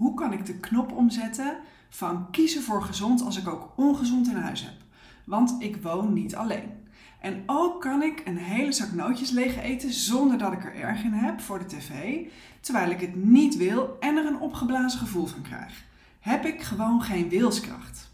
[0.00, 1.56] Hoe kan ik de knop omzetten
[1.88, 4.74] van kiezen voor gezond als ik ook ongezond in huis heb?
[5.24, 6.70] Want ik woon niet alleen.
[7.20, 11.02] En ook kan ik een hele zak nootjes leeg eten zonder dat ik er erg
[11.02, 12.18] in heb voor de tv,
[12.60, 15.84] terwijl ik het niet wil en er een opgeblazen gevoel van krijg.
[16.20, 18.09] Heb ik gewoon geen wilskracht?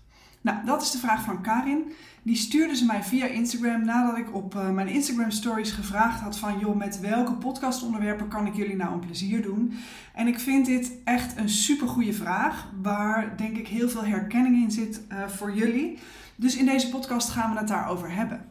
[0.46, 1.92] Nou, dat is de vraag van Karin.
[2.22, 6.38] Die stuurde ze mij via Instagram nadat ik op uh, mijn Instagram stories gevraagd had
[6.38, 9.72] van joh, met welke podcastonderwerpen kan ik jullie nou een plezier doen?
[10.14, 14.62] En ik vind dit echt een super goede vraag, waar denk ik heel veel herkenning
[14.62, 15.98] in zit uh, voor jullie.
[16.36, 18.44] Dus in deze podcast gaan we het daarover hebben.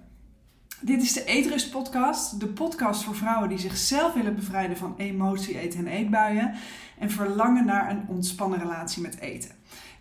[0.81, 5.59] Dit is de Eetrust podcast, de podcast voor vrouwen die zichzelf willen bevrijden van emotie,
[5.59, 6.53] eten en eetbuien
[6.99, 9.51] en verlangen naar een ontspannen relatie met eten.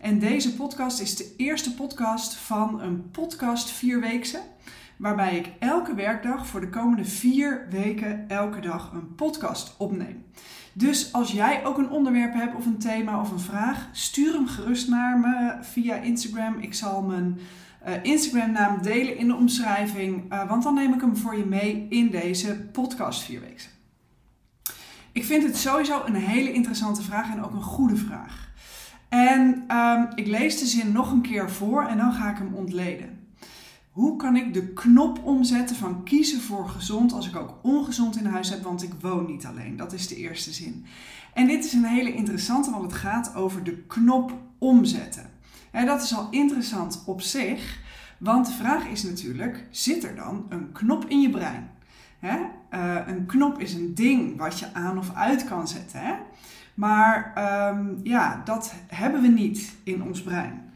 [0.04, 4.40] En deze podcast is de eerste podcast van een podcast vierweekse,
[4.96, 10.24] waarbij ik elke werkdag voor de komende vier weken elke dag een podcast opneem.
[10.72, 14.46] Dus als jij ook een onderwerp hebt of een thema of een vraag, stuur hem
[14.46, 16.58] gerust naar me via Instagram.
[16.58, 17.38] Ik zal mijn
[17.86, 21.86] uh, Instagram-naam delen in de omschrijving, uh, want dan neem ik hem voor je mee
[21.88, 23.68] in deze podcast vierweekse.
[25.12, 28.52] Ik vind het sowieso een hele interessante vraag en ook een goede vraag.
[29.14, 32.54] En um, ik lees de zin nog een keer voor en dan ga ik hem
[32.54, 33.28] ontleden.
[33.90, 38.26] Hoe kan ik de knop omzetten van kiezen voor gezond als ik ook ongezond in
[38.26, 39.76] huis heb, want ik woon niet alleen?
[39.76, 40.84] Dat is de eerste zin.
[41.34, 45.30] En dit is een hele interessante, want het gaat over de knop omzetten.
[45.70, 47.80] En dat is al interessant op zich,
[48.18, 51.70] want de vraag is natuurlijk: zit er dan een knop in je brein?
[52.22, 56.00] Uh, een knop is een ding wat je aan of uit kan zetten.
[56.00, 56.14] Hè?
[56.74, 57.32] Maar
[57.68, 60.72] um, ja, dat hebben we niet in ons brein.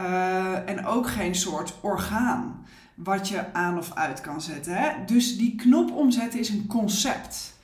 [0.00, 4.74] Uh, en ook geen soort orgaan wat je aan of uit kan zetten.
[4.74, 5.04] Hè?
[5.06, 7.56] Dus die knop omzetten is een concept.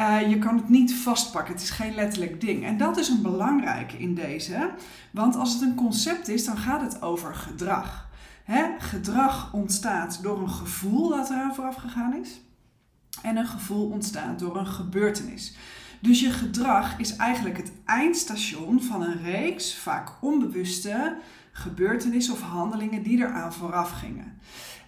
[0.00, 2.64] Uh, je kan het niet vastpakken, het is geen letterlijk ding.
[2.64, 4.70] En dat is een belangrijke in deze,
[5.10, 8.08] want als het een concept is, dan gaat het over gedrag.
[8.44, 8.64] Hè?
[8.78, 12.40] Gedrag ontstaat door een gevoel dat eraan vooraf gegaan is,
[13.22, 15.56] en een gevoel ontstaat door een gebeurtenis.
[16.00, 21.16] Dus je gedrag is eigenlijk het eindstation van een reeks, vaak onbewuste
[21.52, 24.38] gebeurtenissen of handelingen die eraan vooraf gingen.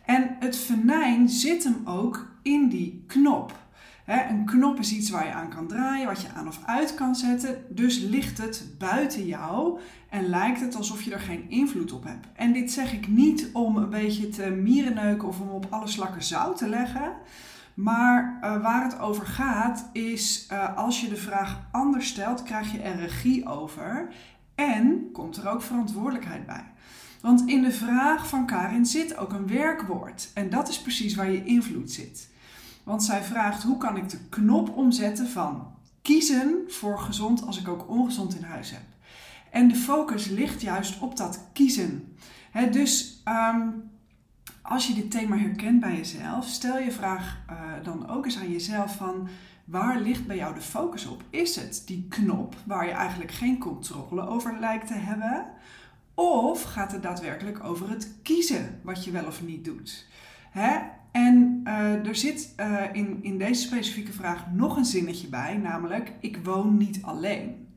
[0.04, 3.66] En het venijn zit hem ook in die knop.
[4.06, 7.14] een knop is iets waar je aan kan draaien, wat je aan of uit kan
[7.14, 7.64] zetten.
[7.68, 9.80] Dus ligt het buiten jou
[10.10, 12.26] en lijkt het alsof je er geen invloed op hebt.
[12.32, 16.22] En dit zeg ik niet om een beetje te mierenneuken of om op alle slakken
[16.22, 17.12] zout te leggen.
[17.78, 22.72] Maar uh, waar het over gaat is, uh, als je de vraag anders stelt, krijg
[22.72, 24.08] je er regie over
[24.54, 26.64] en komt er ook verantwoordelijkheid bij.
[27.20, 31.30] Want in de vraag van Karin zit ook een werkwoord en dat is precies waar
[31.30, 32.30] je invloed zit.
[32.84, 35.66] Want zij vraagt hoe kan ik de knop omzetten van
[36.02, 38.84] kiezen voor gezond als ik ook ongezond in huis heb.
[39.50, 42.16] En de focus ligt juist op dat kiezen.
[42.70, 43.22] Dus
[43.54, 43.90] um,
[44.68, 48.52] als je dit thema herkent bij jezelf, stel je vraag uh, dan ook eens aan
[48.52, 49.28] jezelf van
[49.64, 51.22] waar ligt bij jou de focus op?
[51.30, 55.46] Is het die knop waar je eigenlijk geen controle over lijkt te hebben?
[56.14, 60.06] Of gaat het daadwerkelijk over het kiezen wat je wel of niet doet?
[60.50, 60.78] Hè?
[61.12, 66.12] En uh, er zit uh, in, in deze specifieke vraag nog een zinnetje bij, namelijk
[66.20, 67.68] ik woon niet alleen.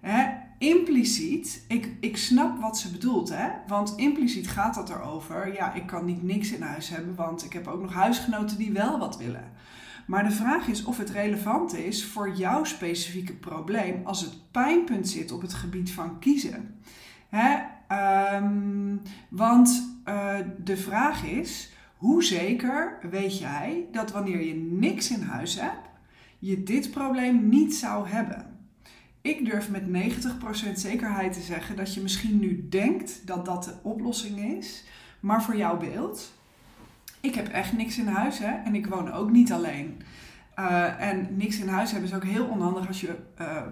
[0.00, 0.28] Hè?
[0.62, 3.48] Impliciet, ik, ik snap wat ze bedoelt, hè?
[3.66, 7.52] Want impliciet gaat dat erover, ja, ik kan niet niks in huis hebben, want ik
[7.52, 9.50] heb ook nog huisgenoten die wel wat willen.
[10.06, 15.08] Maar de vraag is of het relevant is voor jouw specifieke probleem als het pijnpunt
[15.08, 16.74] zit op het gebied van kiezen.
[17.28, 17.58] Hè?
[18.36, 20.34] Um, want uh,
[20.64, 25.88] de vraag is, hoe zeker weet jij dat wanneer je niks in huis hebt,
[26.38, 28.51] je dit probleem niet zou hebben?
[29.22, 33.74] Ik durf met 90% zekerheid te zeggen dat je misschien nu denkt dat dat de
[33.82, 34.84] oplossing is,
[35.20, 36.32] maar voor jouw beeld,
[37.20, 40.02] ik heb echt niks in huis hè, en ik woon ook niet alleen.
[40.58, 43.62] Uh, en niks in huis hebben is ook heel onhandig als je uh,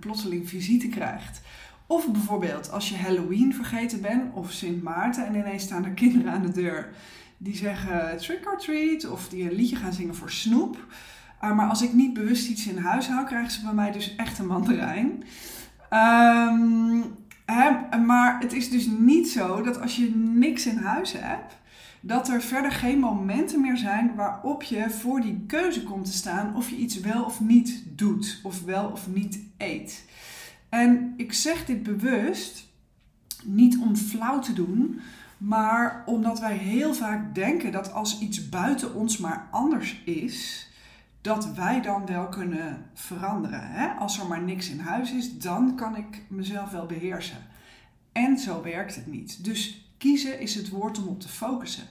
[0.00, 1.40] plotseling visite krijgt.
[1.86, 6.32] Of bijvoorbeeld als je Halloween vergeten bent of Sint Maarten en ineens staan er kinderen
[6.32, 6.92] aan de deur
[7.36, 10.86] die zeggen trick or treat of die een liedje gaan zingen voor snoep.
[11.44, 14.16] Uh, maar als ik niet bewust iets in huis hou, krijgen ze bij mij dus
[14.16, 15.22] echt een mandarijn.
[15.90, 17.04] Um,
[17.44, 21.56] hè, maar het is dus niet zo dat als je niks in huis hebt,
[22.00, 26.56] dat er verder geen momenten meer zijn waarop je voor die keuze komt te staan
[26.56, 30.04] of je iets wel of niet doet, of wel of niet eet.
[30.68, 32.68] En ik zeg dit bewust
[33.44, 35.00] niet om flauw te doen,
[35.38, 40.68] maar omdat wij heel vaak denken dat als iets buiten ons maar anders is,
[41.24, 43.70] dat wij dan wel kunnen veranderen.
[43.70, 43.88] Hè?
[43.88, 47.36] Als er maar niks in huis is, dan kan ik mezelf wel beheersen.
[48.12, 49.44] En zo werkt het niet.
[49.44, 51.84] Dus kiezen is het woord om op te focussen.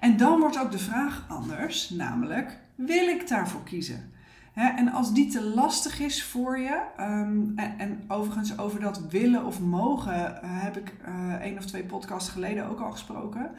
[0.00, 4.14] En dan wordt ook de vraag anders, namelijk, wil ik daarvoor kiezen?
[4.54, 9.44] en als die te lastig is voor je, ehm, en, en, overigens over dat willen
[9.44, 13.50] of mogen uh, heb ik uh, één of twee podcasts geleden ook al gesproken.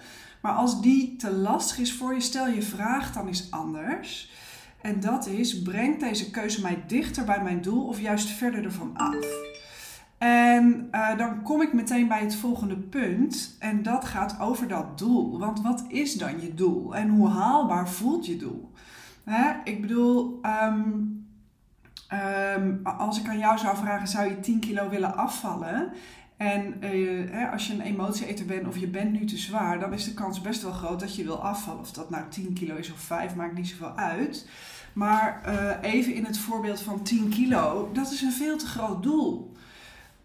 [0.41, 4.31] Maar als die te lastig is voor je, stel je vraag dan eens anders.
[4.81, 8.91] En dat is, brengt deze keuze mij dichter bij mijn doel of juist verder ervan
[8.93, 9.25] af?
[10.17, 13.55] En uh, dan kom ik meteen bij het volgende punt.
[13.59, 15.39] En dat gaat over dat doel.
[15.39, 16.95] Want wat is dan je doel?
[16.95, 18.71] En hoe haalbaar voelt je doel?
[19.23, 19.51] Hè?
[19.63, 21.27] Ik bedoel, um,
[22.57, 25.91] um, als ik aan jou zou vragen, zou je 10 kilo willen afvallen?
[26.37, 26.75] En
[27.31, 30.13] hè, als je een emotieeter bent of je bent nu te zwaar, dan is de
[30.13, 31.81] kans best wel groot dat je wil afvallen.
[31.81, 34.47] Of dat nou 10 kilo is of 5, maakt niet zoveel uit.
[34.93, 39.03] Maar uh, even in het voorbeeld van 10 kilo, dat is een veel te groot
[39.03, 39.55] doel.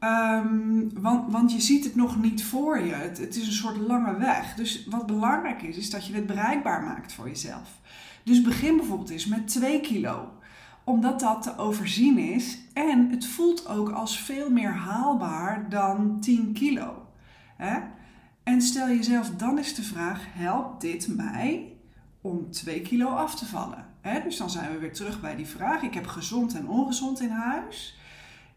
[0.01, 2.93] Um, want, want je ziet het nog niet voor je.
[2.93, 4.55] Het, het, is een soort lange weg.
[4.55, 7.69] Dus wat belangrijk is, is dat je het bereikbaar maakt voor jezelf.
[8.23, 10.33] Dus begin bijvoorbeeld eens met 2 kilo.
[10.93, 12.59] Omdat dat te overzien is.
[12.73, 17.07] En het voelt ook als veel meer haalbaar dan 10 kilo.
[17.57, 17.79] Hè?
[18.43, 21.73] En stel jezelf dan eens de vraag: helpt dit mij
[22.21, 23.87] om 2 kilo af te vallen?
[24.01, 24.23] Hè?
[24.23, 25.83] Dus dan zijn we weer terug bij die vraag.
[25.83, 27.99] Ik heb gezond en ongezond in huis.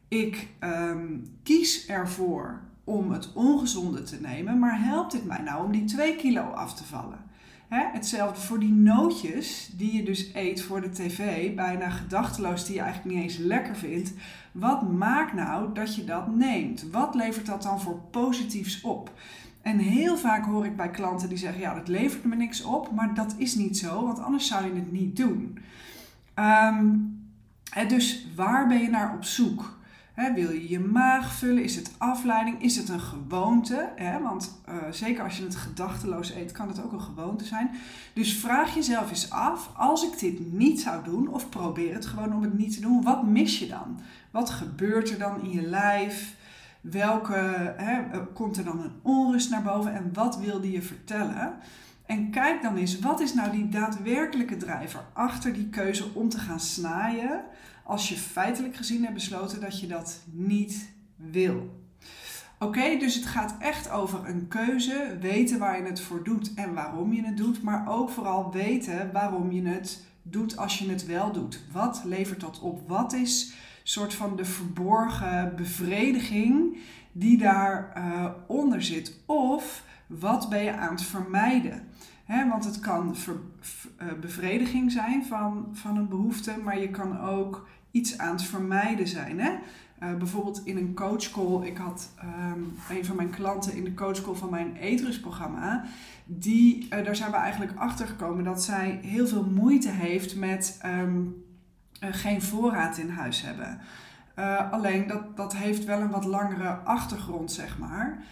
[0.07, 5.71] Ik um, kies ervoor om het ongezonde te nemen, maar helpt het mij nou om
[5.71, 7.23] die 2 kilo af te vallen?
[7.67, 7.83] Hè?
[7.91, 12.81] Hetzelfde voor die nootjes die je dus eet voor de tv, bijna gedachteloos, die je
[12.81, 14.13] eigenlijk niet eens lekker vindt.
[14.51, 16.89] Wat maakt nou dat je dat neemt?
[16.91, 19.11] Wat levert dat dan voor positiefs op?
[19.61, 22.91] En heel vaak hoor ik bij klanten die zeggen: Ja, dat levert me niks op,
[22.91, 25.57] maar dat is niet zo, want anders zou je het niet doen.
[26.35, 27.13] Um,
[27.87, 29.77] dus waar ben je naar op zoek?
[30.15, 31.63] Wil je je maag vullen?
[31.63, 32.61] Is het afleiding?
[32.61, 33.89] Is het een gewoonte?
[34.21, 37.71] want uh, zeker als je het gedachteloos eet, kan het ook een gewoonte zijn.
[38.13, 42.33] Dus vraag jezelf eens af: als ik dit niet zou doen, of probeer het gewoon
[42.33, 43.99] om het niet te doen, wat mis je dan?
[44.31, 46.35] Wat gebeurt er dan in je lijf?
[46.81, 47.35] Welke
[47.77, 47.99] eh,
[48.33, 51.53] komt er dan een onrust naar boven en wat wilde je vertellen?
[52.05, 56.39] En kijk dan eens, wat is nou die daadwerkelijke drijver achter die keuze om te
[56.39, 57.43] gaan snijden?
[57.85, 61.83] als je feitelijk gezien hebt besloten dat je dat niet wil.
[62.59, 66.73] Oké, dus het gaat echt over een keuze, weten waar je het voor doet en
[66.73, 71.05] waarom je het doet, maar ook vooral weten waarom je het doet als je het
[71.05, 71.63] wel doet.
[71.71, 72.89] Wat levert dat op?
[72.89, 73.53] Wat is
[73.83, 76.77] soort van de verborgen bevrediging
[77.11, 79.19] die daaronder uh, onder zit?
[79.25, 81.87] Of wat ben je aan het vermijden?
[82.27, 83.15] Want het kan
[84.01, 89.07] uh, bevrediging zijn van, van een behoefte, maar je kan ook iets aan het vermijden
[89.07, 89.39] zijn.
[89.39, 89.51] Hè?
[90.03, 94.33] Uh, bijvoorbeeld in een coachcall, ik had um, een van mijn klanten in de coachcall
[94.33, 95.83] van mijn eetrustprogramma.
[96.25, 100.79] Die, uh, daar zijn we eigenlijk achter gekomen dat zij heel veel moeite heeft met
[100.85, 101.01] uh,
[101.99, 103.79] geen voorraad in huis hebben.
[104.71, 108.23] alleen dat, dat heeft wel een wat langere achtergrond, zeg maar.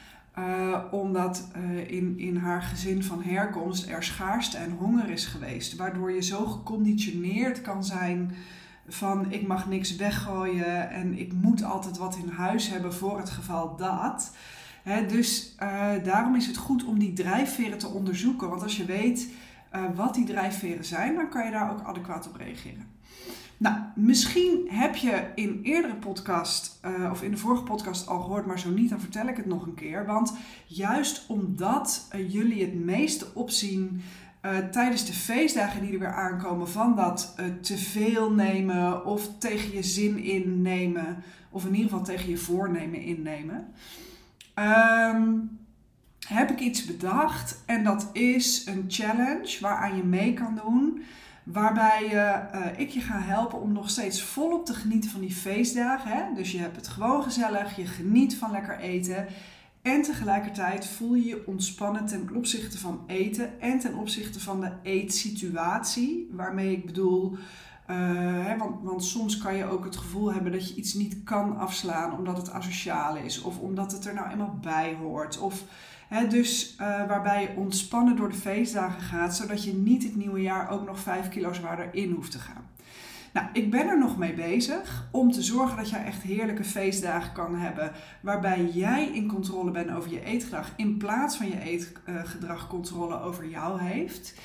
[0.92, 1.48] Omdat
[1.88, 5.76] in, in haar gezin van herkomst er schaarste en honger is geweest.
[5.76, 8.32] Waardoor je zo geconditioneerd kan zijn
[8.88, 13.30] van ik mag niks weggooien en ik moet altijd wat in huis hebben voor het
[13.30, 14.36] geval dat.
[15.08, 18.50] dus uh, daarom is het goed om die drijfveren te onderzoeken.
[18.50, 19.30] Want als je weet
[19.96, 22.88] wat die drijfveren zijn, dan kan je daar ook adequaat op reageren.
[23.64, 28.46] Nou, misschien heb je in eerdere podcast uh, of in de vorige podcast al gehoord,
[28.46, 30.06] maar zo niet, dan vertel ik het nog een keer.
[30.06, 30.34] Want
[30.66, 34.02] juist omdat jullie het meeste opzien
[34.42, 39.76] uh, tijdens de feestdagen die er weer aankomen van dat te veel nemen of tegen
[39.76, 43.68] je zin innemen, of in ieder geval tegen je voornemen innemen,
[45.16, 45.60] um,
[46.28, 51.04] heb ik iets bedacht en dat is een challenge waaraan je mee kan doen.
[51.44, 56.12] Waarbij uh, ik je ga helpen om nog steeds volop te genieten van die feestdagen.
[56.12, 56.34] Hè?
[56.36, 59.28] Dus je hebt het gewoon gezellig, je geniet van lekker eten.
[59.82, 64.72] En tegelijkertijd voel je je ontspannen ten opzichte van eten en ten opzichte van de
[64.84, 66.30] eetsituatie.
[66.32, 67.38] Waarmee ik bedoel, uh,
[68.46, 71.58] hè, want, want, soms kan je ook het gevoel hebben dat je iets niet kan
[71.58, 75.40] afslaan omdat het asociaal is of omdat het er nou eenmaal bij hoort.
[75.40, 75.64] Of,
[76.22, 80.70] dus uh, waarbij je ontspannen door de feestdagen gaat, zodat je niet het nieuwe jaar
[80.70, 82.72] ook nog 5 kilo zwaarder in hoeft te gaan.
[83.34, 87.34] Nou, ik ben er nog mee bezig om te zorgen dat jij echt heerlijke feestdagen
[87.34, 87.92] kan hebben.
[88.22, 90.74] Waarbij jij in controle bent over je eetgedrag.
[90.76, 94.36] In plaats van je eetgedrag controle over jou heeft.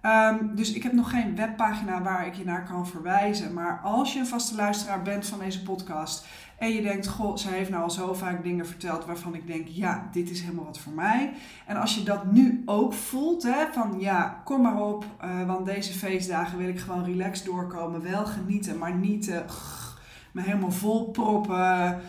[0.00, 3.52] Ehm, dus ik heb nog geen webpagina waar ik je naar kan verwijzen.
[3.52, 6.26] Maar als je een vaste luisteraar bent van deze podcast
[6.58, 9.68] en je denkt, goh, ze heeft nou al zo vaak dingen verteld waarvan ik denk,
[9.68, 11.32] ja, dit is helemaal wat voor mij.
[11.66, 15.66] En als je dat nu ook voelt, hè, van ja, kom maar op, uh, want
[15.66, 19.36] deze feestdagen wil ik gewoon relaxed doorkomen, wel genieten, maar niet uh,
[20.32, 22.00] me helemaal vol proppen.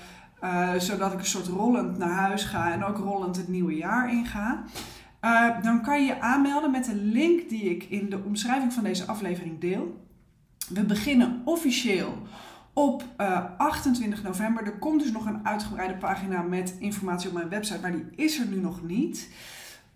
[0.44, 4.12] Uh, zodat ik een soort rollend naar huis ga en ook rollend het nieuwe jaar
[4.12, 4.64] inga.
[5.22, 8.84] Uh, dan kan je je aanmelden met de link die ik in de omschrijving van
[8.84, 10.08] deze aflevering deel.
[10.70, 12.18] We beginnen officieel
[12.74, 14.66] op uh, eh, 28 november.
[14.66, 18.40] Er komt dus nog een uitgebreide pagina met informatie op mijn website, maar die is
[18.40, 19.30] er nu nog niet.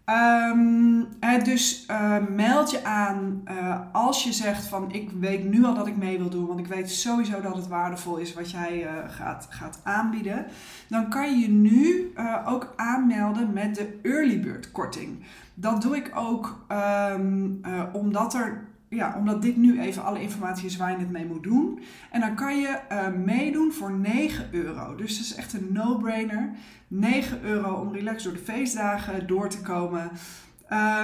[0.09, 1.07] Um,
[1.43, 5.87] dus uh, meld je aan uh, als je zegt van ik weet nu al dat
[5.87, 8.89] ik mee wil doen, want ik weet sowieso dat het waardevol is wat jij uh,
[9.07, 10.45] gaat, gaat aanbieden.
[10.87, 12.13] Dan kan je je nu
[12.45, 15.23] ook aanmelden met de early bird korting.
[15.53, 16.65] Dat doe ik ook
[17.11, 17.61] um,
[17.93, 21.43] omdat er ja, omdat dit nu even alle informatie is waar je het mee moet
[21.43, 21.79] doen.
[22.11, 24.95] En dan kan je uh, meedoen voor 9 euro.
[24.95, 26.51] Dus dat is echt een no-brainer.
[26.87, 30.11] 9 euro om relaxed door de feestdagen door te komen.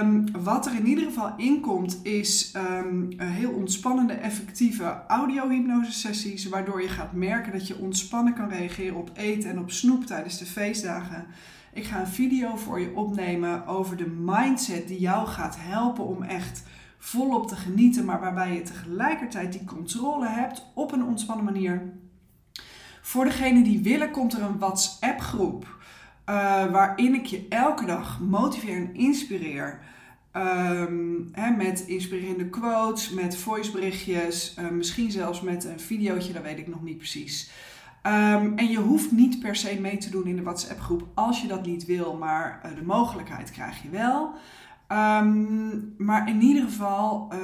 [0.02, 6.48] Um, wat er in ieder geval in komt is um, heel ontspannende, effectieve audio-hypnose sessies.
[6.48, 10.38] Waardoor je gaat merken dat je ontspannen kan reageren op eten en op snoep tijdens
[10.38, 11.26] de feestdagen.
[11.72, 16.22] Ik ga een video voor je opnemen over de mindset die jou gaat helpen om
[16.22, 16.62] echt
[17.02, 21.92] volop te genieten, maar waarbij je tegelijkertijd die controle hebt op een ontspannen manier.
[23.00, 25.78] Voor degenen die willen, komt er een WhatsApp-groep
[26.30, 29.80] uh, waarin ik je elke dag motiveer en inspireer.
[31.32, 36.68] Hè, met inspirerende quotes, met voiceberichtjes, uh, misschien zelfs met een videootje, dat weet ik
[36.68, 37.50] nog niet precies.
[38.02, 41.48] Um, en je hoeft niet per se mee te doen in de WhatsApp-groep als je
[41.48, 44.34] dat niet wil, maar uh, de mogelijkheid krijg je wel.
[44.92, 47.38] Um, maar in ieder geval uh,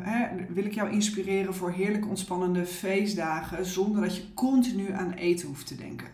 [0.00, 5.48] hè, wil ik jou inspireren voor heerlijk ontspannende feestdagen zonder dat je continu aan eten
[5.48, 6.06] hoeft te denken.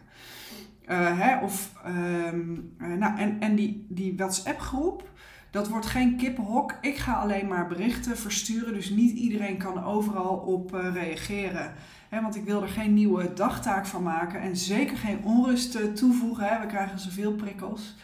[0.90, 5.10] Uh, hè, of, um, uh, nou, en en die, die WhatsApp-groep,
[5.50, 6.74] dat wordt geen kippenhok.
[6.80, 11.72] Ik ga alleen maar berichten versturen, dus niet iedereen kan overal op reageren.
[12.10, 16.60] Want ik wil er geen nieuwe dagtaak van maken en zeker geen onrust toevoegen.
[16.60, 17.96] We krijgen zoveel prikkels.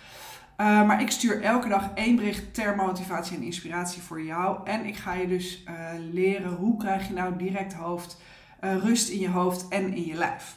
[0.61, 4.69] Uh, maar ik stuur elke dag één bericht ter motivatie en inspiratie voor jou.
[4.69, 5.75] En ik ga je dus uh,
[6.13, 8.21] leren hoe krijg je nou direct hoofd,
[8.65, 10.57] uh, rust in je hoofd en in je lijf.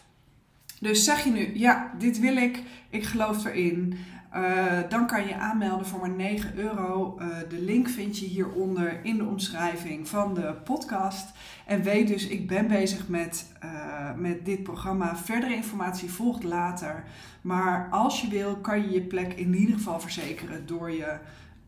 [0.80, 3.98] Dus zeg je nu, ja, dit wil ik, ik geloof erin.
[4.90, 7.20] Dan kan je aanmelden voor maar 9 euro.
[7.50, 11.32] de link vind je hieronder in de omschrijving van de podcast.
[11.66, 13.46] En weet dus, ik ben bezig met,
[14.16, 15.18] met dit programma.
[15.18, 17.04] Verdere informatie volgt later.
[17.42, 21.18] Maar als je wil, kan je je plek in ieder geval verzekeren door je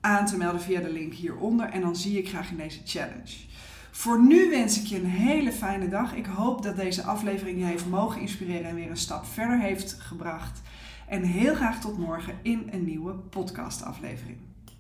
[0.02, 1.70] aan te melden via de link hieronder.
[1.70, 3.48] En dan zie ik graag in deze challenge.
[3.92, 6.16] Voor nu wens ik je een hele fijne dag.
[6.16, 9.94] Ik hoop dat deze aflevering je heeft mogen inspireren en weer een stap verder heeft
[10.00, 10.62] gebracht.
[11.10, 14.38] En heel graag tot morgen in een nieuwe podcastaflevering.